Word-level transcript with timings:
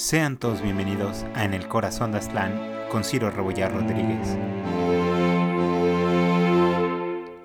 Sean 0.00 0.38
todos 0.38 0.62
bienvenidos 0.62 1.24
a 1.34 1.44
En 1.44 1.52
el 1.52 1.68
Corazón 1.68 2.12
de 2.12 2.16
Aztlán 2.16 2.58
con 2.90 3.04
Ciro 3.04 3.30
Rebollar 3.30 3.70
Rodríguez. 3.70 4.28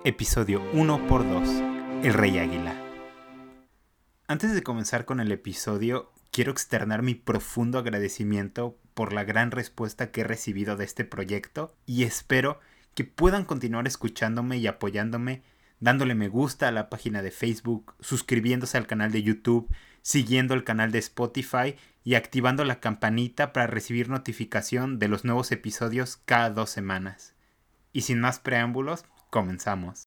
Episodio 0.06 0.62
1x2 0.72 2.06
El 2.06 2.14
Rey 2.14 2.38
Águila. 2.40 2.82
Antes 4.28 4.56
de 4.56 4.64
comenzar 4.64 5.04
con 5.04 5.20
el 5.20 5.34
episodio, 5.34 6.14
quiero 6.32 6.54
externar 6.54 7.02
mi 7.02 7.14
profundo 7.14 7.78
agradecimiento 7.78 8.78
por 8.94 9.12
la 9.12 9.26
gran 9.26 9.52
respuesta 9.52 10.12
que 10.12 10.22
he 10.22 10.24
recibido 10.24 10.78
de 10.78 10.86
este 10.86 11.04
proyecto 11.04 11.76
y 11.86 12.04
espero 12.04 12.62
que 12.94 13.04
puedan 13.04 13.44
continuar 13.44 13.86
escuchándome 13.86 14.60
y 14.60 14.68
apoyándome 14.68 15.44
dándole 15.80 16.16
me 16.16 16.30
gusta 16.30 16.68
a 16.68 16.72
la 16.72 16.90
página 16.90 17.22
de 17.22 17.32
Facebook, 17.32 17.94
suscribiéndose 18.00 18.78
al 18.78 18.88
canal 18.88 19.12
de 19.12 19.24
YouTube, 19.24 19.70
siguiendo 20.06 20.54
el 20.54 20.64
canal 20.64 20.92
de 20.92 21.00
Spotify 21.00 21.76
y 22.04 22.14
activando 22.14 22.64
la 22.64 22.80
campanita 22.80 23.52
para 23.52 23.66
recibir 23.66 24.08
notificación 24.08 25.00
de 25.00 25.08
los 25.08 25.26
nuevos 25.26 25.52
episodios 25.52 26.22
cada 26.26 26.52
dos 26.52 26.70
semanas. 26.70 27.34
Y 27.92 28.02
sin 28.02 28.20
más 28.20 28.38
preámbulos, 28.38 29.06
comenzamos. 29.32 30.04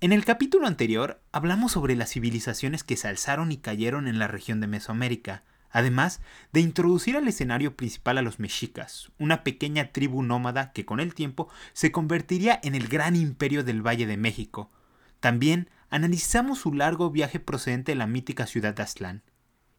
En 0.00 0.12
el 0.12 0.24
capítulo 0.24 0.68
anterior 0.68 1.20
hablamos 1.32 1.72
sobre 1.72 1.96
las 1.96 2.12
civilizaciones 2.12 2.84
que 2.84 2.96
se 2.96 3.08
alzaron 3.08 3.50
y 3.50 3.56
cayeron 3.56 4.06
en 4.06 4.20
la 4.20 4.28
región 4.28 4.60
de 4.60 4.68
Mesoamérica, 4.68 5.42
además 5.72 6.20
de 6.52 6.60
introducir 6.60 7.16
al 7.16 7.26
escenario 7.26 7.76
principal 7.76 8.18
a 8.18 8.22
los 8.22 8.38
mexicas, 8.38 9.10
una 9.18 9.42
pequeña 9.42 9.90
tribu 9.90 10.22
nómada 10.22 10.72
que 10.72 10.84
con 10.84 11.00
el 11.00 11.12
tiempo 11.12 11.48
se 11.72 11.90
convertiría 11.90 12.60
en 12.62 12.76
el 12.76 12.86
gran 12.86 13.16
imperio 13.16 13.64
del 13.64 13.84
Valle 13.84 14.06
de 14.06 14.16
México. 14.16 14.70
También 15.18 15.68
analizamos 15.90 16.58
su 16.58 16.72
largo 16.72 17.10
viaje 17.10 17.40
procedente 17.40 17.92
de 17.92 17.96
la 17.96 18.06
mítica 18.06 18.46
ciudad 18.46 18.74
de 18.74 18.82
Aztlán. 18.82 19.22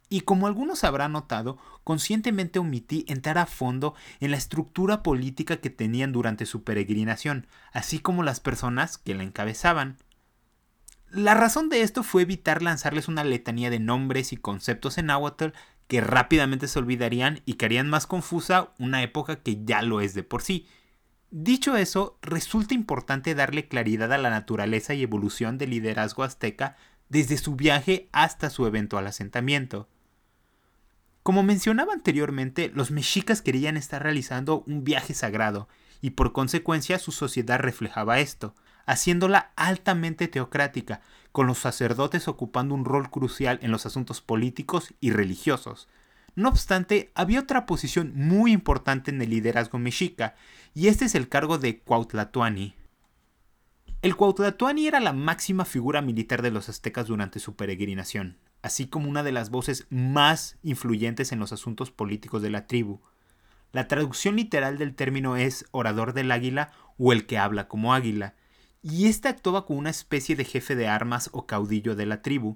Y 0.09 0.21
como 0.21 0.47
algunos 0.47 0.83
habrán 0.83 1.11
notado, 1.11 1.59
conscientemente 1.83 2.57
omití 2.57 3.05
entrar 3.07 3.37
a 3.37 3.45
fondo 3.45 3.93
en 4.19 4.31
la 4.31 4.37
estructura 4.37 5.03
política 5.03 5.57
que 5.57 5.69
tenían 5.69 6.11
durante 6.11 6.47
su 6.47 6.63
peregrinación, 6.63 7.45
así 7.71 7.99
como 7.99 8.23
las 8.23 8.39
personas 8.39 8.97
que 8.97 9.13
la 9.13 9.23
encabezaban. 9.23 9.97
La 11.11 11.35
razón 11.35 11.69
de 11.69 11.81
esto 11.81 12.03
fue 12.03 12.23
evitar 12.23 12.61
lanzarles 12.61 13.07
una 13.07 13.23
letanía 13.23 13.69
de 13.69 13.79
nombres 13.79 14.33
y 14.33 14.37
conceptos 14.37 14.97
en 14.97 15.07
náhuatl 15.07 15.49
que 15.87 16.01
rápidamente 16.01 16.67
se 16.67 16.77
olvidarían 16.77 17.41
y 17.45 17.55
que 17.55 17.65
harían 17.65 17.89
más 17.89 18.05
confusa 18.05 18.73
una 18.77 19.01
época 19.01 19.37
que 19.37 19.63
ya 19.63 19.81
lo 19.81 20.01
es 20.01 20.13
de 20.13 20.21
por 20.23 20.43
sí. 20.43 20.67
Dicho 21.31 21.77
eso, 21.77 22.17
resulta 22.21 22.73
importante 22.73 23.35
darle 23.35 23.67
claridad 23.67 24.11
a 24.11 24.17
la 24.17 24.31
naturaleza 24.31 24.95
y 24.95 25.03
evolución 25.03 25.59
del 25.59 25.69
liderazgo 25.69 26.23
azteca 26.23 26.75
desde 27.07 27.37
su 27.37 27.55
viaje 27.55 28.09
hasta 28.11 28.49
su 28.49 28.65
eventual 28.65 29.05
asentamiento. 29.05 29.87
Como 31.21 31.43
mencionaba 31.43 31.93
anteriormente, 31.93 32.71
los 32.73 32.89
mexicas 32.89 33.43
querían 33.43 33.77
estar 33.77 34.01
realizando 34.01 34.63
un 34.65 34.83
viaje 34.83 35.13
sagrado, 35.13 35.67
y 36.01 36.11
por 36.11 36.33
consecuencia 36.33 36.97
su 36.97 37.11
sociedad 37.11 37.59
reflejaba 37.59 38.19
esto, 38.19 38.55
haciéndola 38.87 39.51
altamente 39.55 40.27
teocrática, 40.27 41.01
con 41.31 41.45
los 41.45 41.59
sacerdotes 41.59 42.27
ocupando 42.27 42.73
un 42.73 42.85
rol 42.85 43.11
crucial 43.11 43.59
en 43.61 43.69
los 43.69 43.85
asuntos 43.85 44.21
políticos 44.21 44.95
y 44.99 45.11
religiosos. 45.11 45.87
No 46.39 46.47
obstante, 46.47 47.11
había 47.15 47.41
otra 47.41 47.65
posición 47.65 48.13
muy 48.15 48.53
importante 48.53 49.11
en 49.11 49.21
el 49.21 49.29
liderazgo 49.29 49.77
mexica, 49.77 50.35
y 50.73 50.87
este 50.87 51.03
es 51.03 51.13
el 51.13 51.27
cargo 51.27 51.57
de 51.57 51.79
Cuautlatoani. 51.81 52.75
El 54.01 54.15
Cuautlatoani 54.15 54.87
era 54.87 55.01
la 55.01 55.11
máxima 55.11 55.65
figura 55.65 56.01
militar 56.01 56.41
de 56.41 56.51
los 56.51 56.69
aztecas 56.69 57.07
durante 57.07 57.41
su 57.41 57.57
peregrinación, 57.57 58.37
así 58.61 58.87
como 58.87 59.09
una 59.09 59.21
de 59.21 59.33
las 59.33 59.49
voces 59.49 59.85
más 59.89 60.57
influyentes 60.63 61.33
en 61.33 61.39
los 61.39 61.51
asuntos 61.51 61.91
políticos 61.91 62.41
de 62.41 62.51
la 62.51 62.67
tribu. 62.67 63.01
La 63.73 63.89
traducción 63.89 64.37
literal 64.37 64.77
del 64.77 64.95
término 64.95 65.35
es 65.35 65.65
orador 65.71 66.13
del 66.13 66.31
águila 66.31 66.71
o 66.97 67.11
el 67.11 67.25
que 67.25 67.37
habla 67.37 67.67
como 67.67 67.93
águila, 67.93 68.35
y 68.81 69.07
éste 69.07 69.27
actuaba 69.27 69.65
como 69.65 69.79
una 69.79 69.89
especie 69.89 70.37
de 70.37 70.45
jefe 70.45 70.77
de 70.77 70.87
armas 70.87 71.29
o 71.33 71.45
caudillo 71.45 71.97
de 71.97 72.05
la 72.05 72.21
tribu. 72.21 72.55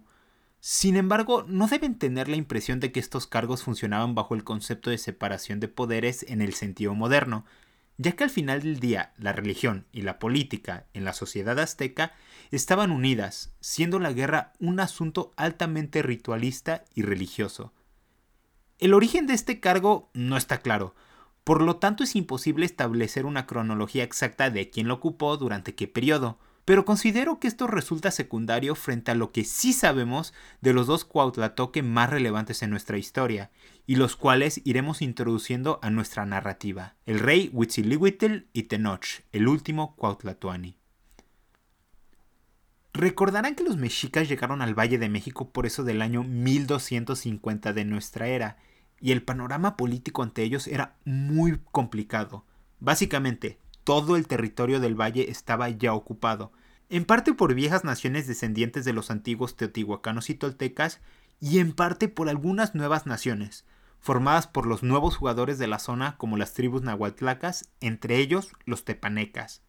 Sin 0.66 0.96
embargo, 0.96 1.44
no 1.46 1.68
deben 1.68 2.00
tener 2.00 2.30
la 2.30 2.38
impresión 2.38 2.80
de 2.80 2.94
que 2.94 3.02
estos 3.02 3.28
cargos 3.28 3.64
funcionaban 3.64 4.16
bajo 4.16 4.34
el 4.34 4.46
concepto 4.46 4.92
de 4.92 4.98
separación 4.98 5.60
de 5.60 5.68
poderes 5.68 6.24
en 6.30 6.42
el 6.42 6.54
sentido 6.54 6.96
moderno, 6.96 7.44
ya 7.98 8.14
que 8.14 8.24
al 8.24 8.30
final 8.30 8.62
del 8.62 8.80
día 8.80 9.12
la 9.18 9.34
religión 9.34 9.86
y 9.92 10.04
la 10.04 10.20
política 10.20 10.86
en 10.94 11.04
la 11.04 11.12
sociedad 11.12 11.60
azteca 11.60 12.14
estaban 12.50 12.92
unidas, 12.92 13.52
siendo 13.60 14.00
la 14.00 14.14
guerra 14.14 14.54
un 14.62 14.80
asunto 14.80 15.34
altamente 15.36 16.02
ritualista 16.02 16.86
y 16.96 17.02
religioso. 17.02 17.74
El 18.80 18.94
origen 18.94 19.28
de 19.28 19.34
este 19.34 19.60
cargo 19.60 20.12
no 20.14 20.38
está 20.38 20.62
claro, 20.62 20.96
por 21.44 21.62
lo 21.62 21.76
tanto 21.76 22.06
es 22.06 22.16
imposible 22.16 22.66
establecer 22.66 23.26
una 23.26 23.48
cronología 23.48 24.06
exacta 24.06 24.50
de 24.50 24.70
quién 24.70 24.88
lo 24.88 24.94
ocupó 24.94 25.36
durante 25.36 25.76
qué 25.76 25.90
periodo, 25.90 26.40
pero 26.66 26.86
considero 26.86 27.40
que 27.40 27.48
esto 27.48 27.68
resulta 27.68 28.12
secundario 28.12 28.76
frente 28.76 29.12
a 29.12 29.16
lo 29.16 29.32
que 29.32 29.44
sí 29.44 29.74
sabemos 29.74 30.34
de 30.62 30.74
los 30.74 30.88
dos 30.88 31.04
Cuautlatoque 31.04 31.84
más 31.84 32.10
relevantes 32.10 32.64
en 32.64 32.70
nuestra 32.70 32.98
historia, 32.98 33.52
y 33.86 33.96
los 33.96 34.16
cuales 34.16 34.62
iremos 34.64 35.02
introduciendo 35.02 35.80
a 35.82 35.90
nuestra 35.90 36.26
narrativa, 36.26 36.96
el 37.06 37.20
rey 37.20 37.50
Huitzilihuitl 37.52 38.46
y 38.54 38.64
Tenoch, 38.64 39.24
el 39.34 39.48
último 39.48 39.96
Cuautlatoani. 39.96 40.78
Recordarán 42.94 43.56
que 43.56 43.64
los 43.64 43.76
mexicas 43.76 44.30
llegaron 44.30 44.62
al 44.62 44.78
Valle 44.78 45.00
de 45.00 45.10
México 45.10 45.50
por 45.50 45.66
eso 45.66 45.84
del 45.84 46.02
año 46.02 46.24
1250 46.24 47.74
de 47.74 47.86
nuestra 47.86 48.28
era, 48.28 48.58
y 49.02 49.12
el 49.12 49.24
panorama 49.24 49.76
político 49.76 50.24
ante 50.24 50.44
ellos 50.44 50.68
era 50.68 50.96
muy 51.04 51.60
complicado. 51.72 52.46
Básicamente, 52.80 53.58
todo 53.84 54.16
el 54.16 54.28
territorio 54.28 54.80
del 54.80 55.00
valle 55.00 55.30
estaba 55.30 55.70
ya 55.70 55.94
ocupado, 55.94 56.52
en 56.90 57.06
parte 57.06 57.34
por 57.34 57.54
viejas 57.56 57.84
naciones 57.84 58.28
descendientes 58.28 58.86
de 58.86 58.94
los 58.94 59.10
antiguos 59.10 59.56
teotihuacanos 59.56 60.30
y 60.30 60.36
toltecas, 60.36 61.02
y 61.40 61.60
en 61.60 61.74
parte 61.74 62.08
por 62.08 62.30
algunas 62.30 62.76
nuevas 62.76 63.06
naciones, 63.06 63.66
formadas 64.00 64.48
por 64.48 64.66
los 64.66 64.84
nuevos 64.84 65.16
jugadores 65.18 65.58
de 65.58 65.68
la 65.68 65.80
zona 65.80 66.18
como 66.18 66.38
las 66.38 66.54
tribus 66.54 66.82
nahuatlacas, 66.82 67.70
entre 67.82 68.18
ellos 68.18 68.52
los 68.66 68.86
tepanecas. 68.86 69.62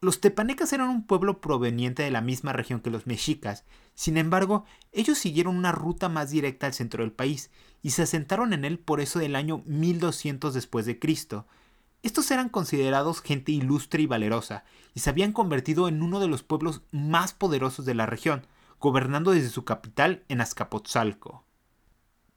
Los 0.00 0.20
tepanecas 0.20 0.72
eran 0.72 0.90
un 0.90 1.06
pueblo 1.06 1.40
proveniente 1.40 2.02
de 2.02 2.10
la 2.10 2.20
misma 2.20 2.52
región 2.52 2.80
que 2.80 2.90
los 2.90 3.06
mexicas, 3.06 3.64
sin 3.94 4.18
embargo, 4.18 4.66
ellos 4.92 5.16
siguieron 5.16 5.56
una 5.56 5.72
ruta 5.72 6.10
más 6.10 6.30
directa 6.30 6.66
al 6.66 6.74
centro 6.74 7.02
del 7.02 7.12
país 7.12 7.50
y 7.82 7.90
se 7.90 8.02
asentaron 8.02 8.52
en 8.52 8.66
él 8.66 8.78
por 8.78 9.00
eso 9.00 9.18
del 9.18 9.34
año 9.34 9.62
1200 9.64 10.52
después 10.52 10.84
de 10.84 10.98
Cristo. 10.98 11.46
Estos 12.02 12.30
eran 12.30 12.48
considerados 12.48 13.20
gente 13.20 13.52
ilustre 13.52 14.02
y 14.02 14.06
valerosa 14.06 14.64
y 14.94 15.00
se 15.00 15.10
habían 15.10 15.32
convertido 15.32 15.88
en 15.88 16.02
uno 16.02 16.20
de 16.20 16.28
los 16.28 16.42
pueblos 16.42 16.82
más 16.92 17.34
poderosos 17.34 17.84
de 17.84 17.94
la 17.94 18.06
región, 18.06 18.46
gobernando 18.80 19.32
desde 19.32 19.48
su 19.48 19.64
capital 19.64 20.24
en 20.28 20.40
Azcapotzalco. 20.40 21.44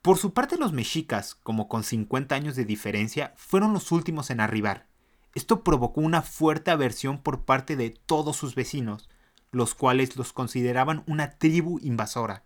Por 0.01 0.17
su 0.17 0.33
parte 0.33 0.57
los 0.57 0.71
mexicas, 0.71 1.35
como 1.35 1.67
con 1.67 1.83
50 1.83 2.33
años 2.33 2.55
de 2.55 2.65
diferencia, 2.65 3.33
fueron 3.35 3.73
los 3.73 3.91
últimos 3.91 4.29
en 4.29 4.39
arribar. 4.39 4.87
Esto 5.35 5.63
provocó 5.63 6.01
una 6.01 6.21
fuerte 6.21 6.71
aversión 6.71 7.21
por 7.21 7.43
parte 7.43 7.75
de 7.75 7.89
todos 7.89 8.37
sus 8.37 8.55
vecinos, 8.55 9.09
los 9.51 9.75
cuales 9.75 10.15
los 10.15 10.33
consideraban 10.33 11.03
una 11.05 11.31
tribu 11.31 11.79
invasora. 11.81 12.43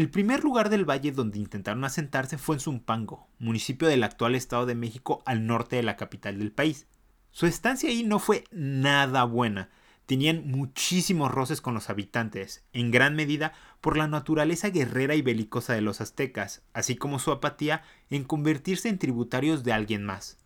El 0.00 0.08
primer 0.08 0.44
lugar 0.44 0.70
del 0.70 0.88
valle 0.88 1.12
donde 1.12 1.38
intentaron 1.38 1.84
asentarse 1.84 2.38
fue 2.38 2.56
en 2.56 2.60
Zumpango, 2.60 3.28
municipio 3.38 3.86
del 3.86 4.02
actual 4.02 4.34
Estado 4.34 4.64
de 4.64 4.74
México 4.74 5.22
al 5.26 5.46
norte 5.46 5.76
de 5.76 5.82
la 5.82 5.98
capital 5.98 6.38
del 6.38 6.52
país. 6.52 6.86
Su 7.32 7.44
estancia 7.44 7.90
ahí 7.90 8.02
no 8.02 8.18
fue 8.18 8.44
nada 8.50 9.24
buena, 9.24 9.68
tenían 10.06 10.48
muchísimos 10.48 11.30
roces 11.30 11.60
con 11.60 11.74
los 11.74 11.90
habitantes, 11.90 12.64
en 12.72 12.90
gran 12.90 13.14
medida 13.14 13.52
por 13.82 13.98
la 13.98 14.08
naturaleza 14.08 14.70
guerrera 14.70 15.16
y 15.16 15.20
belicosa 15.20 15.74
de 15.74 15.82
los 15.82 16.00
aztecas, 16.00 16.62
así 16.72 16.96
como 16.96 17.18
su 17.18 17.30
apatía 17.30 17.82
en 18.08 18.24
convertirse 18.24 18.88
en 18.88 18.98
tributarios 18.98 19.64
de 19.64 19.74
alguien 19.74 20.02
más. 20.02 20.38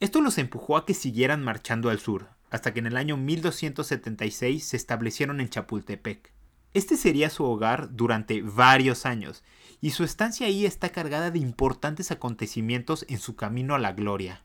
Esto 0.00 0.20
los 0.20 0.36
empujó 0.36 0.76
a 0.76 0.84
que 0.84 0.92
siguieran 0.92 1.42
marchando 1.42 1.88
al 1.88 1.98
sur, 1.98 2.28
hasta 2.50 2.74
que 2.74 2.80
en 2.80 2.88
el 2.88 2.98
año 2.98 3.16
1276 3.16 4.62
se 4.62 4.76
establecieron 4.76 5.40
en 5.40 5.48
Chapultepec. 5.48 6.41
Este 6.74 6.96
sería 6.96 7.28
su 7.28 7.44
hogar 7.44 7.94
durante 7.94 8.40
varios 8.42 9.04
años, 9.04 9.42
y 9.80 9.90
su 9.90 10.04
estancia 10.04 10.46
ahí 10.46 10.64
está 10.64 10.90
cargada 10.90 11.30
de 11.30 11.38
importantes 11.38 12.10
acontecimientos 12.10 13.04
en 13.08 13.18
su 13.18 13.36
camino 13.36 13.74
a 13.74 13.78
la 13.78 13.92
gloria. 13.92 14.42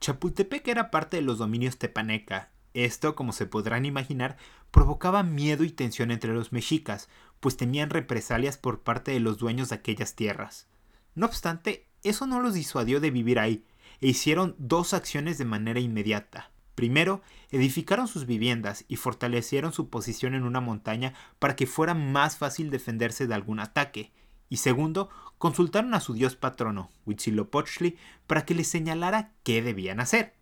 Chapultepec 0.00 0.66
era 0.68 0.90
parte 0.90 1.16
de 1.16 1.22
los 1.22 1.38
dominios 1.38 1.76
tepaneca. 1.76 2.50
Esto, 2.72 3.14
como 3.14 3.32
se 3.32 3.46
podrán 3.46 3.84
imaginar, 3.84 4.36
provocaba 4.70 5.22
miedo 5.22 5.64
y 5.64 5.70
tensión 5.70 6.10
entre 6.10 6.32
los 6.32 6.52
mexicas, 6.52 7.08
pues 7.40 7.56
temían 7.56 7.90
represalias 7.90 8.56
por 8.56 8.80
parte 8.80 9.10
de 9.10 9.20
los 9.20 9.38
dueños 9.38 9.68
de 9.68 9.74
aquellas 9.74 10.14
tierras. 10.14 10.66
No 11.14 11.26
obstante, 11.26 11.86
eso 12.02 12.26
no 12.26 12.40
los 12.40 12.54
disuadió 12.54 13.00
de 13.00 13.10
vivir 13.10 13.38
ahí, 13.38 13.66
e 14.00 14.08
hicieron 14.08 14.54
dos 14.58 14.94
acciones 14.94 15.36
de 15.36 15.44
manera 15.44 15.80
inmediata. 15.80 16.51
Primero, 16.74 17.20
edificaron 17.50 18.08
sus 18.08 18.26
viviendas 18.26 18.84
y 18.88 18.96
fortalecieron 18.96 19.72
su 19.72 19.90
posición 19.90 20.34
en 20.34 20.44
una 20.44 20.60
montaña 20.60 21.14
para 21.38 21.56
que 21.56 21.66
fuera 21.66 21.94
más 21.94 22.38
fácil 22.38 22.70
defenderse 22.70 23.26
de 23.26 23.34
algún 23.34 23.60
ataque. 23.60 24.12
Y 24.48 24.58
segundo, 24.58 25.10
consultaron 25.38 25.94
a 25.94 26.00
su 26.00 26.14
dios 26.14 26.36
patrono, 26.36 26.90
Huitzilopochtli, 27.06 27.96
para 28.26 28.44
que 28.44 28.54
les 28.54 28.68
señalara 28.68 29.32
qué 29.42 29.62
debían 29.62 30.00
hacer. 30.00 30.34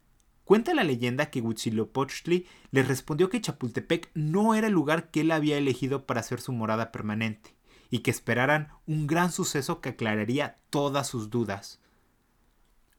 Cuenta 0.44 0.75
la 0.75 0.82
leyenda 0.82 1.31
que 1.31 1.41
Huitzilopochtli 1.41 2.47
les 2.73 2.88
respondió 2.88 3.29
que 3.31 3.41
Chapultepec 3.41 4.11
no 4.15 4.55
era 4.55 4.67
el 4.67 4.73
lugar 4.73 5.11
que 5.11 5.21
él 5.21 5.31
había 5.31 5.56
elegido 5.56 6.06
para 6.06 6.21
hacer 6.21 6.41
su 6.41 6.53
morada 6.53 6.91
permanente, 6.91 7.55
y 7.88 8.00
que 8.00 8.11
esperaran 8.11 8.69
un 8.87 9.06
gran 9.06 9.31
suceso 9.31 9.81
que 9.81 9.91
aclararía 9.91 10.56
todas 10.71 11.06
sus 11.06 11.31
dudas. 11.31 11.81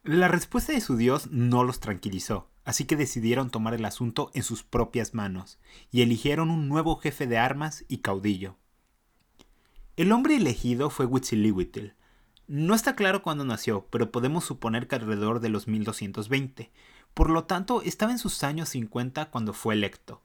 La 0.02 0.28
respuesta 0.28 0.72
de 0.72 0.80
su 0.80 0.96
dios 0.96 1.30
no 1.30 1.62
los 1.62 1.78
tranquilizó, 1.78 2.48
así 2.64 2.84
que 2.84 2.96
decidieron 2.96 3.50
tomar 3.50 3.74
el 3.74 3.84
asunto 3.84 4.30
en 4.34 4.42
sus 4.42 4.62
propias 4.62 5.14
manos, 5.14 5.58
y 5.90 6.02
eligieron 6.02 6.50
un 6.50 6.68
nuevo 6.68 6.96
jefe 6.96 7.26
de 7.26 7.38
armas 7.38 7.84
y 7.88 7.98
caudillo. 7.98 8.56
El 9.96 10.12
hombre 10.12 10.36
elegido 10.36 10.90
fue 10.90 11.06
Huitzilihuitl. 11.06 11.94
No 12.46 12.74
está 12.74 12.96
claro 12.96 13.22
cuándo 13.22 13.44
nació, 13.44 13.86
pero 13.90 14.10
podemos 14.10 14.44
suponer 14.44 14.88
que 14.88 14.96
alrededor 14.96 15.40
de 15.40 15.48
los 15.48 15.68
1220, 15.68 16.70
por 17.14 17.28
lo 17.28 17.44
tanto, 17.44 17.82
estaba 17.82 18.12
en 18.12 18.18
sus 18.18 18.42
años 18.42 18.70
50 18.70 19.30
cuando 19.30 19.52
fue 19.52 19.74
electo. 19.74 20.22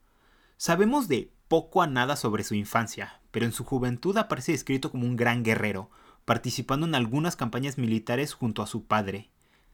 Sabemos 0.55 1.07
de 1.07 1.31
poco 1.47 1.81
a 1.81 1.87
nada 1.87 2.15
sobre 2.15 2.43
su 2.43 2.55
infancia, 2.55 3.21
pero 3.31 3.45
en 3.45 3.51
su 3.51 3.63
juventud 3.63 4.17
aparece 4.17 4.53
descrito 4.53 4.89
como 4.89 5.05
un 5.05 5.15
gran 5.15 5.43
guerrero, 5.43 5.89
participando 6.25 6.87
en 6.87 6.95
algunas 6.95 7.35
campañas 7.35 7.77
militares 7.77 8.33
junto 8.33 8.61
a 8.61 8.67
su 8.67 8.85
padre. 8.85 9.29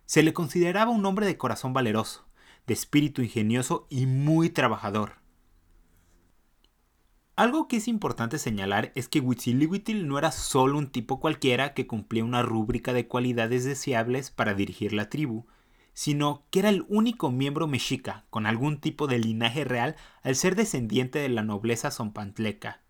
Se 0.06 0.24
le 0.24 0.34
consideraba 0.34 0.92
un 0.92 1.06
hombre 1.06 1.26
de 1.26 1.38
corazón 1.38 1.74
valeroso, 1.74 2.26
de 2.68 2.74
espíritu 2.74 3.22
ingenioso 3.22 3.88
y 3.90 4.06
muy 4.06 4.50
trabajador. 4.50 5.24
Algo 7.36 7.68
que 7.68 7.78
es 7.78 7.88
importante 7.88 8.38
señalar 8.38 8.92
es 8.94 9.08
que 9.08 9.20
Huitzilihuitl 9.20 10.08
no 10.08 10.20
era 10.20 10.32
solo 10.32 10.78
un 10.78 10.92
tipo 10.92 11.20
cualquiera 11.20 11.74
que 11.74 11.88
cumplía 11.88 12.24
una 12.24 12.44
rúbrica 12.44 12.94
de 12.94 13.08
cualidades 13.08 13.64
deseables 13.64 14.30
para 14.30 14.54
dirigir 14.54 14.94
la 14.94 15.10
tribu, 15.10 15.48
sino 15.94 16.44
que 16.52 16.60
era 16.60 16.70
el 16.70 16.86
único 16.90 17.32
miembro 17.32 17.68
mexica 17.68 18.26
con 18.30 18.46
algún 18.46 18.80
tipo 18.80 19.08
de 19.08 19.18
linaje 19.18 19.64
real 19.64 19.96
al 20.22 20.36
ser 20.36 20.56
descendiente 20.56 21.20
de 21.20 21.30
la 21.30 21.42
nobleza 21.42 21.90
zompantleca. 21.90 22.82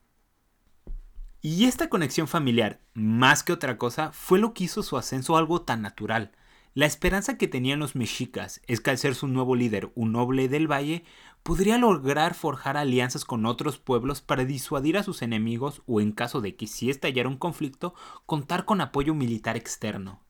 Y 1.42 1.66
esta 1.66 1.90
conexión 1.90 2.28
familiar, 2.28 2.80
más 2.94 3.44
que 3.44 3.54
otra 3.54 3.78
cosa, 3.78 4.12
fue 4.14 4.40
lo 4.40 4.54
que 4.54 4.66
hizo 4.66 4.84
su 4.84 4.98
ascenso 4.98 5.36
algo 5.36 5.62
tan 5.62 5.82
natural. 5.82 6.32
La 6.76 6.88
esperanza 6.88 7.38
que 7.38 7.48
tenían 7.48 7.78
los 7.78 7.96
mexicas 7.96 8.60
es 8.66 8.82
que 8.82 8.90
al 8.90 8.98
ser 8.98 9.14
su 9.14 9.28
nuevo 9.28 9.56
líder, 9.56 9.92
un 9.94 10.12
noble 10.12 10.48
del 10.48 10.72
valle, 10.72 11.04
podría 11.44 11.78
lograr 11.78 12.34
forjar 12.34 12.78
alianzas 12.78 13.26
con 13.26 13.46
otros 13.46 13.78
pueblos 13.78 14.22
para 14.22 14.44
disuadir 14.44 14.98
a 14.98 15.04
sus 15.04 15.22
enemigos 15.22 15.84
o 15.86 16.02
en 16.02 16.12
caso 16.12 16.42
de 16.42 16.56
que 16.56 16.66
si 16.66 16.90
estallara 16.90 17.30
un 17.30 17.38
conflicto, 17.38 17.94
contar 18.26 18.66
con 18.66 18.82
apoyo 18.82 19.14
militar 19.14 19.56
externo. 19.56 20.24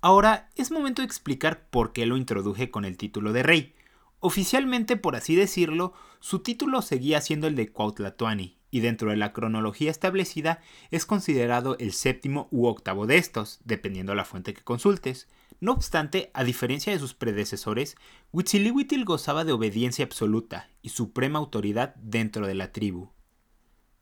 Ahora 0.00 0.50
es 0.54 0.70
momento 0.70 1.02
de 1.02 1.06
explicar 1.06 1.68
por 1.68 1.92
qué 1.92 2.06
lo 2.06 2.16
introduje 2.16 2.70
con 2.70 2.84
el 2.84 2.96
título 2.96 3.32
de 3.32 3.42
rey. 3.42 3.74
Oficialmente, 4.20 4.96
por 4.96 5.16
así 5.16 5.34
decirlo, 5.34 5.92
su 6.20 6.38
título 6.38 6.82
seguía 6.82 7.20
siendo 7.20 7.48
el 7.48 7.56
de 7.56 7.72
Cuautlatoani, 7.72 8.58
y 8.76 8.80
dentro 8.80 9.08
de 9.08 9.16
la 9.16 9.32
cronología 9.32 9.90
establecida 9.90 10.60
es 10.90 11.06
considerado 11.06 11.78
el 11.78 11.94
séptimo 11.94 12.46
u 12.50 12.66
octavo 12.66 13.06
de 13.06 13.16
estos, 13.16 13.58
dependiendo 13.64 14.14
la 14.14 14.26
fuente 14.26 14.52
que 14.52 14.62
consultes. 14.62 15.28
No 15.60 15.72
obstante, 15.72 16.30
a 16.34 16.44
diferencia 16.44 16.92
de 16.92 16.98
sus 16.98 17.14
predecesores, 17.14 17.96
Huitzilihuitl 18.32 19.02
gozaba 19.04 19.46
de 19.46 19.52
obediencia 19.52 20.04
absoluta 20.04 20.68
y 20.82 20.90
suprema 20.90 21.38
autoridad 21.38 21.94
dentro 21.94 22.46
de 22.46 22.54
la 22.54 22.70
tribu. 22.70 23.12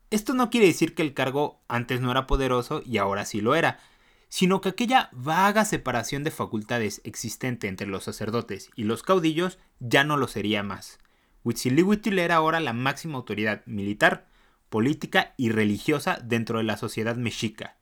Esto 0.09 0.33
no 0.33 0.49
quiere 0.49 0.67
decir 0.67 0.93
que 0.93 1.03
el 1.03 1.13
cargo 1.13 1.61
antes 1.69 2.01
no 2.01 2.11
era 2.11 2.27
poderoso 2.27 2.83
y 2.85 2.97
ahora 2.97 3.23
sí 3.23 3.39
lo 3.39 3.55
era, 3.55 3.79
sino 4.27 4.59
que 4.59 4.67
aquella 4.67 5.07
vaga 5.13 5.63
separación 5.63 6.25
de 6.25 6.31
facultades 6.31 6.99
existente 7.05 7.69
entre 7.69 7.87
los 7.87 8.03
sacerdotes 8.03 8.71
y 8.75 8.83
los 8.83 9.03
caudillos 9.03 9.57
ya 9.79 10.03
no 10.03 10.17
lo 10.17 10.27
sería 10.27 10.63
más. 10.63 10.99
Huitzilihuitl 11.45 12.19
era 12.19 12.35
ahora 12.35 12.59
la 12.59 12.73
máxima 12.73 13.15
autoridad 13.15 13.65
militar, 13.65 14.27
política 14.75 15.33
y 15.37 15.51
religiosa 15.51 16.19
dentro 16.21 16.57
de 16.57 16.65
la 16.65 16.75
sociedad 16.75 17.15
mexica. 17.15 17.77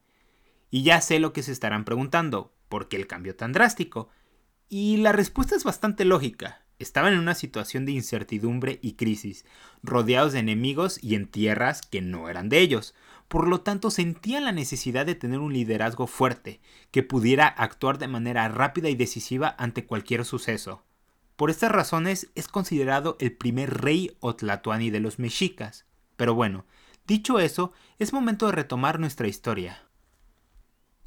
Y 0.70 0.84
ya 0.84 1.02
sé 1.02 1.18
lo 1.18 1.34
que 1.34 1.42
se 1.42 1.52
estarán 1.52 1.86
preguntando, 1.86 2.54
¿por 2.70 2.88
qué 2.88 2.98
el 2.98 3.08
cambio 3.08 3.36
tan 3.36 3.52
drástico? 3.52 4.10
Y 4.70 4.98
la 4.98 5.12
respuesta 5.12 5.56
es 5.56 5.64
bastante 5.64 6.06
lógica. 6.06 6.62
Estaban 6.78 7.14
en 7.14 7.18
una 7.18 7.34
situación 7.34 7.88
de 7.88 7.94
incertidumbre 7.94 8.78
y 8.84 8.94
crisis, 8.94 9.44
rodeados 9.82 10.34
de 10.34 10.40
enemigos 10.42 11.04
y 11.04 11.16
en 11.16 11.26
tierras 11.26 11.82
que 11.82 12.04
no 12.04 12.30
eran 12.30 12.48
de 12.48 12.60
ellos, 12.60 12.94
por 13.28 13.48
lo 13.48 13.62
tanto 13.62 13.90
sentían 13.90 14.44
la 14.44 14.52
necesidad 14.52 15.08
de 15.08 15.16
tener 15.16 15.40
un 15.40 15.52
liderazgo 15.52 16.06
fuerte, 16.06 16.62
que 16.92 17.02
pudiera 17.02 17.48
actuar 17.48 17.98
de 17.98 18.08
manera 18.08 18.48
rápida 18.50 18.90
y 18.90 18.96
decisiva 18.96 19.56
ante 19.58 19.88
cualquier 19.88 20.26
suceso. 20.26 20.84
Por 21.38 21.50
estas 21.50 21.72
razones 21.72 22.30
es 22.36 22.48
considerado 22.48 23.18
el 23.20 23.36
primer 23.36 23.82
rey 23.82 24.16
Otlatoani 24.20 24.92
de 24.92 25.00
los 25.00 25.18
mexicas. 25.18 25.88
Pero 26.16 26.36
bueno, 26.36 26.66
dicho 27.06 27.40
eso, 27.40 27.72
es 28.00 28.14
momento 28.14 28.46
de 28.46 28.54
retomar 28.54 29.00
nuestra 29.00 29.28
historia. 29.28 29.84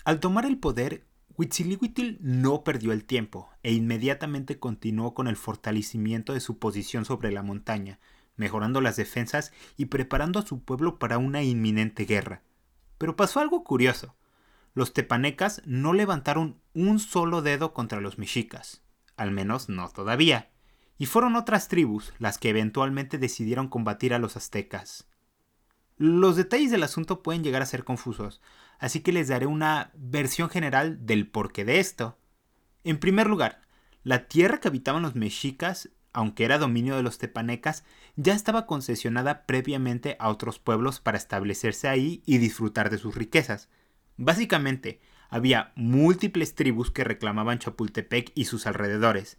Al 0.05 0.21
tomar 0.21 0.47
el 0.47 0.59
poder, 0.59 1.05
Huitzilihuitl 1.37 2.17
no 2.21 2.65
perdió 2.65 2.93
el 2.93 3.05
tiempo 3.05 3.51
e 3.63 3.73
inmediatamente 3.73 4.59
continuó 4.59 5.13
con 5.13 5.29
el 5.29 5.37
fortalecimiento 5.37 6.33
de 6.33 6.41
su 6.41 6.59
posición 6.59 7.05
sobre 7.05 7.31
la 7.31 7.43
montaña, 7.43 7.99
mejorando 8.37 8.81
las 8.81 8.97
defensas 8.97 9.53
y 9.77 9.87
preparando 9.87 10.39
a 10.39 10.47
su 10.47 10.63
pueblo 10.63 10.99
para 10.99 11.19
una 11.19 11.43
inminente 11.43 12.05
guerra. 12.05 12.43
Pero 12.99 13.17
pasó 13.17 13.41
algo 13.41 13.65
curioso. 13.65 14.15
Los 14.75 14.93
tepanecas 14.93 15.63
no 15.67 15.93
levantaron 15.93 16.61
un 16.75 16.99
solo 16.99 17.43
dedo 17.43 17.75
contra 17.75 18.01
los 18.01 18.19
mexicas, 18.19 18.83
al 19.17 19.31
menos 19.31 19.69
no 19.69 19.89
todavía, 19.89 20.51
y 20.99 21.07
fueron 21.07 21.37
otras 21.37 21.69
tribus 21.69 22.13
las 22.19 22.39
que 22.39 22.51
eventualmente 22.51 23.19
decidieron 23.19 23.69
combatir 23.69 24.15
a 24.15 24.19
los 24.19 24.37
aztecas. 24.37 25.07
Los 25.97 26.37
detalles 26.37 26.71
del 26.71 26.83
asunto 26.83 27.23
pueden 27.23 27.43
llegar 27.43 27.63
a 27.63 27.67
ser 27.67 27.85
confusos, 27.85 28.43
así 28.79 29.01
que 29.01 29.13
les 29.13 29.29
daré 29.29 29.47
una 29.47 29.91
versión 29.95 30.51
general 30.51 31.07
del 31.07 31.29
porqué 31.29 31.65
de 31.65 31.81
esto. 31.81 32.19
En 32.85 32.99
primer 32.99 33.27
lugar, 33.27 33.63
la 34.03 34.29
tierra 34.29 34.59
que 34.59 34.69
habitaban 34.69 35.03
los 35.03 35.15
mexicas 35.15 35.91
aunque 36.17 36.47
era 36.47 36.57
dominio 36.57 36.97
de 36.97 37.03
los 37.03 37.19
tepanecas, 37.19 37.85
ya 38.17 38.33
estaba 38.33 38.65
concesionada 38.65 39.45
previamente 39.45 40.17
a 40.19 40.31
otros 40.31 40.59
pueblos 40.59 40.99
para 40.99 41.19
establecerse 41.19 41.89
ahí 41.89 42.23
y 42.25 42.39
disfrutar 42.39 42.89
de 42.89 42.97
sus 42.97 43.15
riquezas. 43.15 43.69
Básicamente, 44.17 45.03
había 45.29 45.73
múltiples 45.77 46.55
tribus 46.55 46.91
que 46.91 47.05
reclamaban 47.05 47.59
Chapultepec 47.59 48.33
y 48.35 48.47
sus 48.47 48.67
alrededores. 48.67 49.37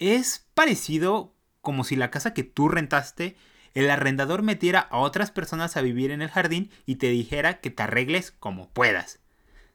Es 0.00 0.48
parecido 0.54 1.36
como 1.60 1.84
si 1.84 1.94
la 1.94 2.10
casa 2.10 2.34
que 2.34 2.42
tú 2.42 2.68
rentaste, 2.68 3.36
el 3.74 3.90
arrendador 3.90 4.42
metiera 4.42 4.80
a 4.80 4.98
otras 4.98 5.30
personas 5.30 5.76
a 5.76 5.82
vivir 5.82 6.10
en 6.10 6.22
el 6.22 6.30
jardín 6.30 6.70
y 6.86 6.96
te 6.96 7.08
dijera 7.08 7.60
que 7.60 7.70
te 7.70 7.82
arregles 7.82 8.32
como 8.32 8.68
puedas. 8.70 9.20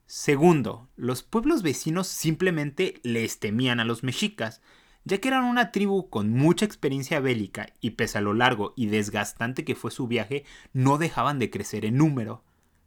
Segundo, 0.06 0.88
los 0.96 1.24
pueblos 1.24 1.64
vecinos 1.64 2.08
simplemente 2.08 3.00
les 3.04 3.40
temían 3.40 3.80
a 3.80 3.86
los 3.86 4.04
mexicas, 4.04 4.62
ya 5.04 5.20
que 5.20 5.30
eran 5.30 5.46
una 5.46 5.72
tribu 5.72 6.10
con 6.10 6.32
mucha 6.32 6.66
experiencia 6.66 7.20
bélica 7.20 7.68
y 7.80 7.92
pese 7.92 8.20
a 8.20 8.22
lo 8.22 8.34
largo 8.34 8.74
y 8.76 8.88
desgastante 8.88 9.64
que 9.64 9.76
fue 9.76 9.92
su 9.92 10.08
viaje, 10.08 10.46
no 10.74 10.98
dejaban 10.98 11.40
de 11.40 11.50
crecer 11.50 11.86
en 11.86 11.98
número. 11.98 12.44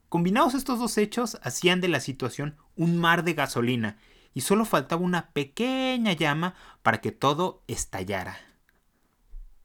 Combinados 0.09 0.55
estos 0.55 0.79
dos 0.79 0.97
hechos 0.97 1.39
hacían 1.43 1.81
de 1.81 1.89
la 1.89 2.01
situación 2.01 2.57
un 2.77 2.97
mar 2.99 3.25
de 3.25 3.35
gasolina 3.35 3.99
y 4.35 4.43
solo 4.43 4.65
faltaba 4.65 5.03
una 5.03 5.31
pequeña 5.31 6.13
llama 6.13 6.55
para 6.83 7.01
que 7.01 7.13
todo 7.13 7.63
estallara. 7.67 8.39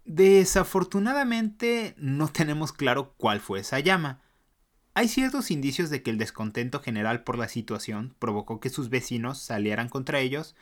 Desafortunadamente 0.05 1.95
no 1.97 2.27
tenemos 2.27 2.73
claro 2.73 3.13
cuál 3.17 3.39
fue 3.39 3.61
esa 3.61 3.79
llama. 3.79 4.21
Hay 4.95 5.07
ciertos 5.07 5.49
indicios 5.49 5.89
de 5.89 6.03
que 6.03 6.11
el 6.11 6.17
descontento 6.17 6.79
general 6.81 7.23
por 7.23 7.37
la 7.37 7.47
situación 7.47 8.13
provocó 8.19 8.59
que 8.59 8.69
sus 8.69 8.89
vecinos 8.89 9.39
salieran 9.39 9.89
contra 9.89 10.19
ellos, 10.19 10.55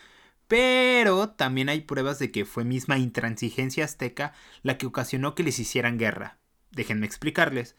pero 0.47 1.29
también 1.29 1.69
hay 1.69 1.81
pruebas 1.81 2.19
de 2.19 2.31
que 2.31 2.45
fue 2.45 2.63
misma 2.63 2.97
intransigencia 2.97 3.85
azteca 3.85 4.33
la 4.63 4.77
que 4.77 4.85
ocasionó 4.85 5.33
que 5.33 5.43
les 5.43 5.59
hicieran 5.59 5.97
guerra. 5.97 6.37
Déjenme 6.71 7.05
explicarles. 7.05 7.75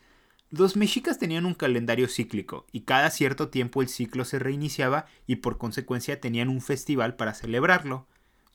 Los 0.50 0.76
mexicas 0.76 1.18
tenían 1.18 1.46
un 1.46 1.54
calendario 1.54 2.08
cíclico 2.08 2.66
y 2.72 2.82
cada 2.82 3.08
cierto 3.10 3.48
tiempo 3.48 3.80
el 3.80 3.88
ciclo 3.88 4.26
se 4.26 4.38
reiniciaba 4.38 5.06
y 5.26 5.36
por 5.36 5.56
consecuencia 5.56 6.20
tenían 6.20 6.50
un 6.50 6.60
festival 6.60 7.16
para 7.16 7.32
celebrarlo. 7.32 8.06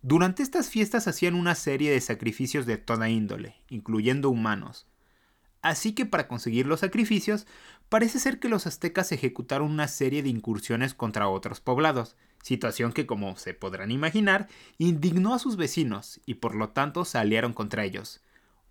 Durante 0.07 0.41
estas 0.41 0.69
fiestas 0.69 1.05
hacían 1.09 1.35
una 1.35 1.53
serie 1.53 1.91
de 1.91 1.99
sacrificios 1.99 2.65
de 2.65 2.77
toda 2.77 3.09
índole, 3.09 3.57
incluyendo 3.67 4.29
humanos. 4.29 4.87
Así 5.61 5.91
que 5.91 6.05
para 6.05 6.29
conseguir 6.29 6.65
los 6.65 6.79
sacrificios, 6.79 7.45
parece 7.89 8.19
ser 8.19 8.39
que 8.39 8.47
los 8.47 8.67
aztecas 8.67 9.11
ejecutaron 9.11 9.69
una 9.69 9.89
serie 9.89 10.23
de 10.23 10.29
incursiones 10.29 10.93
contra 10.93 11.27
otros 11.27 11.59
poblados, 11.59 12.15
situación 12.41 12.93
que 12.93 13.05
como 13.05 13.35
se 13.35 13.53
podrán 13.53 13.91
imaginar 13.91 14.47
indignó 14.77 15.33
a 15.33 15.39
sus 15.39 15.57
vecinos 15.57 16.21
y 16.25 16.35
por 16.35 16.55
lo 16.55 16.69
tanto 16.69 17.03
se 17.03 17.17
aliaron 17.17 17.51
contra 17.51 17.83
ellos. 17.83 18.21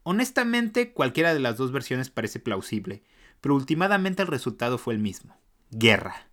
Honestamente, 0.04 0.94
cualquiera 0.94 1.34
de 1.34 1.40
las 1.40 1.58
dos 1.58 1.70
versiones 1.70 2.08
parece 2.08 2.40
plausible, 2.40 3.02
pero 3.42 3.56
últimamente 3.56 4.22
el 4.22 4.28
resultado 4.28 4.78
fue 4.78 4.94
el 4.94 5.00
mismo, 5.00 5.36
guerra. 5.70 6.28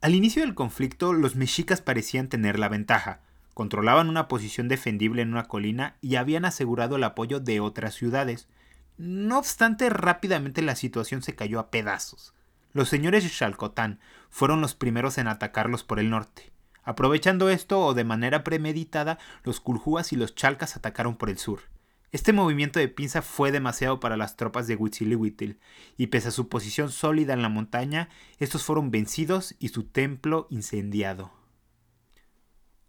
Al 0.00 0.14
inicio 0.14 0.40
del 0.40 0.54
conflicto, 0.54 1.12
los 1.12 1.36
mexicas 1.36 1.82
parecían 1.82 2.28
tener 2.28 2.58
la 2.58 2.70
ventaja, 2.70 3.20
controlaban 3.52 4.08
una 4.08 4.28
posición 4.28 4.66
defendible 4.66 5.20
en 5.20 5.32
una 5.32 5.44
colina 5.44 5.96
y 6.00 6.16
habían 6.16 6.46
asegurado 6.46 6.96
el 6.96 7.04
apoyo 7.04 7.38
de 7.38 7.60
otras 7.60 7.94
ciudades. 7.94 8.48
No 8.96 9.38
obstante, 9.38 9.90
rápidamente 9.90 10.62
la 10.62 10.74
situación 10.74 11.22
se 11.22 11.34
cayó 11.34 11.60
a 11.60 11.70
pedazos. 11.70 12.32
Los 12.72 12.88
señores 12.88 13.24
de 13.24 13.30
Chalcotán 13.30 14.00
fueron 14.30 14.62
los 14.62 14.74
primeros 14.74 15.18
en 15.18 15.28
atacarlos 15.28 15.84
por 15.84 15.98
el 15.98 16.08
norte. 16.08 16.50
Aprovechando 16.82 17.50
esto 17.50 17.80
o 17.80 17.92
de 17.92 18.04
manera 18.04 18.42
premeditada, 18.42 19.18
los 19.44 19.60
Culjúas 19.60 20.14
y 20.14 20.16
los 20.16 20.34
Chalcas 20.34 20.76
atacaron 20.76 21.16
por 21.16 21.28
el 21.28 21.36
sur. 21.36 21.60
Este 22.12 22.32
movimiento 22.32 22.80
de 22.80 22.88
pinza 22.88 23.22
fue 23.22 23.52
demasiado 23.52 24.00
para 24.00 24.16
las 24.16 24.36
tropas 24.36 24.66
de 24.66 24.74
Huitzilihuitl, 24.74 25.52
y 25.96 26.08
pese 26.08 26.28
a 26.28 26.32
su 26.32 26.48
posición 26.48 26.90
sólida 26.90 27.34
en 27.34 27.42
la 27.42 27.48
montaña, 27.48 28.08
estos 28.38 28.64
fueron 28.64 28.90
vencidos 28.90 29.54
y 29.60 29.68
su 29.68 29.84
templo 29.84 30.48
incendiado. 30.50 31.30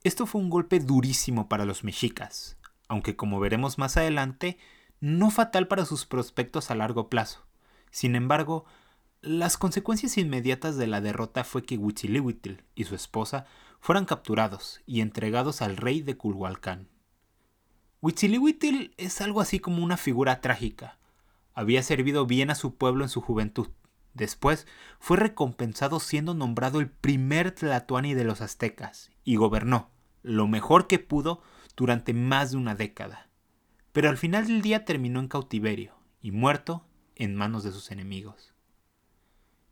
Esto 0.03 0.25
fue 0.25 0.41
un 0.41 0.49
golpe 0.49 0.79
durísimo 0.79 1.47
para 1.47 1.65
los 1.65 1.83
mexicas, 1.83 2.57
aunque 2.87 3.15
como 3.15 3.39
veremos 3.39 3.77
más 3.77 3.95
adelante, 3.95 4.57
no 4.99 5.29
fatal 5.29 5.67
para 5.67 5.85
sus 5.85 6.07
prospectos 6.07 6.71
a 6.71 6.75
largo 6.75 7.07
plazo. 7.07 7.45
Sin 7.91 8.15
embargo, 8.15 8.65
las 9.21 9.55
consecuencias 9.57 10.17
inmediatas 10.17 10.77
de 10.77 10.87
la 10.87 10.99
derrota 10.99 11.43
fue 11.43 11.63
que 11.63 11.77
Huitzilihuitl 11.77 12.63
y 12.73 12.85
su 12.85 12.95
esposa 12.95 13.45
fueran 13.79 14.05
capturados 14.05 14.81
y 14.87 15.01
entregados 15.01 15.61
al 15.61 15.77
rey 15.77 16.01
de 16.01 16.17
Culhualcán. 16.17 16.87
Huitzilihuitl 18.03 18.95
es 18.97 19.21
algo 19.21 19.41
así 19.41 19.59
como 19.59 19.83
una 19.83 19.95
figura 19.95 20.41
trágica. 20.41 20.97
Había 21.53 21.83
servido 21.83 22.25
bien 22.25 22.49
a 22.49 22.55
su 22.55 22.75
pueblo 22.75 23.03
en 23.03 23.09
su 23.09 23.21
juventud. 23.21 23.67
Después 24.15 24.65
fue 24.99 25.17
recompensado 25.17 25.99
siendo 25.99 26.33
nombrado 26.33 26.79
el 26.79 26.89
primer 26.89 27.51
Tlatoani 27.51 28.15
de 28.15 28.23
los 28.23 28.41
aztecas 28.41 29.11
y 29.23 29.35
gobernó, 29.35 29.91
lo 30.23 30.47
mejor 30.47 30.87
que 30.87 30.97
pudo, 30.97 31.43
durante 31.77 32.15
más 32.15 32.49
de 32.49 32.57
una 32.57 32.73
década. 32.73 33.29
Pero 33.91 34.09
al 34.09 34.17
final 34.17 34.47
del 34.47 34.63
día 34.63 34.83
terminó 34.83 35.19
en 35.19 35.27
cautiverio 35.27 35.93
y 36.23 36.31
muerto 36.31 36.83
en 37.15 37.35
manos 37.35 37.63
de 37.63 37.71
sus 37.71 37.91
enemigos. 37.91 38.55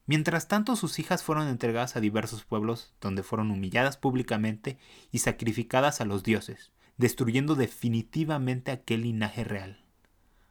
Mientras 0.05 0.47
tanto, 0.47 0.75
sus 0.75 0.99
hijas 0.99 1.23
fueron 1.23 1.47
entregadas 1.47 1.95
a 1.95 1.99
diversos 1.99 2.45
pueblos 2.45 2.93
donde 3.01 3.23
fueron 3.23 3.49
humilladas 3.49 3.97
públicamente 3.97 4.77
y 5.11 5.19
sacrificadas 5.19 5.99
a 5.99 6.05
los 6.05 6.21
dioses, 6.21 6.71
destruyendo 6.99 7.55
definitivamente 7.55 8.71
aquel 8.71 9.03
linaje 9.03 9.45
real. 9.45 9.79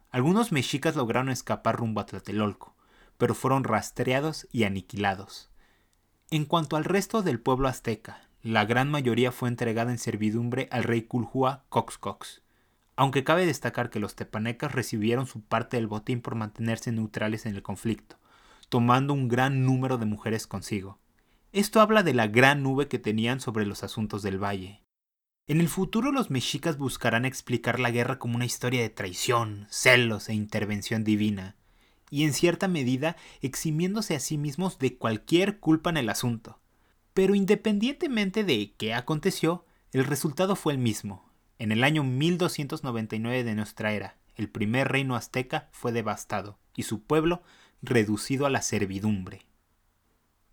Algunos 0.09 0.51
mexicas 0.51 0.95
lograron 0.95 1.29
escapar 1.29 1.77
rumbo 1.77 2.01
a 2.01 2.07
Tlatelolco, 2.07 2.75
pero 3.19 3.35
fueron 3.35 3.63
rastreados 3.63 4.47
y 4.51 4.63
aniquilados. 4.63 5.51
En 6.31 6.45
cuanto 6.45 6.75
al 6.75 6.85
resto 6.85 7.21
del 7.21 7.39
pueblo 7.39 7.67
azteca, 7.67 8.27
la 8.41 8.65
gran 8.65 8.89
mayoría 8.89 9.31
fue 9.31 9.47
entregada 9.47 9.91
en 9.91 9.99
servidumbre 9.99 10.67
al 10.71 10.83
rey 10.83 11.03
Culhua 11.03 11.65
Coxcox, 11.69 12.41
aunque 12.95 13.23
cabe 13.23 13.45
destacar 13.45 13.91
que 13.91 13.99
los 13.99 14.15
tepanecas 14.15 14.71
recibieron 14.71 15.27
su 15.27 15.41
parte 15.41 15.77
del 15.77 15.87
botín 15.87 16.21
por 16.21 16.33
mantenerse 16.33 16.91
neutrales 16.91 17.45
en 17.45 17.53
el 17.53 17.61
conflicto, 17.61 18.17
tomando 18.69 19.13
un 19.13 19.27
gran 19.27 19.65
número 19.65 19.99
de 19.99 20.07
mujeres 20.07 20.47
consigo. 20.47 20.97
Esto 21.51 21.79
habla 21.79 22.01
de 22.01 22.15
la 22.15 22.25
gran 22.25 22.63
nube 22.63 22.87
que 22.87 22.97
tenían 22.97 23.39
sobre 23.39 23.67
los 23.67 23.83
asuntos 23.83 24.23
del 24.23 24.43
valle. 24.43 24.81
En 25.49 25.59
el 25.59 25.67
futuro 25.67 26.11
los 26.11 26.29
mexicas 26.29 26.77
buscarán 26.77 27.25
explicar 27.25 27.79
la 27.79 27.89
guerra 27.89 28.19
como 28.19 28.35
una 28.35 28.45
historia 28.45 28.83
de 28.83 28.91
traición, 28.91 29.65
celos 29.71 30.29
e 30.29 30.35
intervención 30.35 31.03
divina, 31.03 31.55
y 32.11 32.23
en 32.23 32.33
cierta 32.33 32.67
medida 32.67 33.15
eximiéndose 33.41 34.15
a 34.15 34.19
sí 34.19 34.37
mismos 34.37 34.77
de 34.77 34.95
cualquier 34.95 35.57
culpa 35.57 35.89
en 35.89 35.97
el 35.97 36.09
asunto. 36.09 36.59
Pero 37.15 37.33
independientemente 37.33 38.43
de 38.43 38.75
qué 38.77 38.93
aconteció, 38.93 39.65
el 39.91 40.05
resultado 40.05 40.55
fue 40.55 40.73
el 40.73 40.77
mismo. 40.77 41.27
En 41.57 41.71
el 41.71 41.83
año 41.83 42.03
1299 42.03 43.43
de 43.43 43.55
nuestra 43.55 43.93
era, 43.93 44.17
el 44.35 44.49
primer 44.49 44.89
reino 44.89 45.15
azteca 45.15 45.69
fue 45.71 45.91
devastado 45.91 46.59
y 46.75 46.83
su 46.83 47.01
pueblo 47.01 47.41
reducido 47.81 48.45
a 48.45 48.51
la 48.51 48.61
servidumbre. 48.61 49.47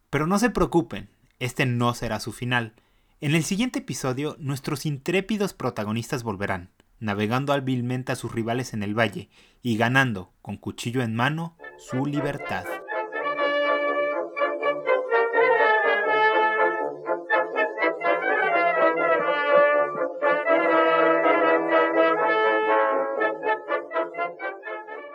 Pero 0.09 0.27
no 0.27 0.39
se 0.39 0.49
preocupen, 0.49 1.11
este 1.39 1.67
no 1.67 1.93
será 1.93 2.19
su 2.19 2.33
final. 2.33 2.73
En 3.19 3.35
el 3.35 3.45
siguiente 3.45 3.79
episodio, 3.79 4.37
nuestros 4.39 4.85
intrépidos 4.85 5.55
protagonistas 5.55 6.23
volverán, 6.23 6.69
navegando 7.01 7.55
hábilmente 7.55 8.13
a 8.13 8.15
sus 8.15 8.31
rivales 8.31 8.75
en 8.75 8.83
el 8.83 8.95
valle 8.97 9.31
y 9.63 9.79
ganando, 9.79 10.35
con 10.43 10.59
cuchillo 10.59 11.01
en 11.01 11.15
mano, 11.15 11.57
su 11.79 12.05
libertad. 12.05 12.67